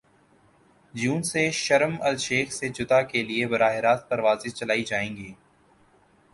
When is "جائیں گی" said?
4.83-5.33